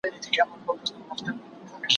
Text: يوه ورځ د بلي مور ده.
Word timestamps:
يوه 0.37 0.57
ورځ 0.65 0.89
د 0.93 0.95
بلي 0.97 0.99
مور 1.05 1.19
ده. 1.25 1.31